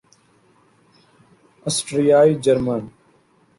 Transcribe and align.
آسٹریائی 1.65 2.31
German 2.43 2.81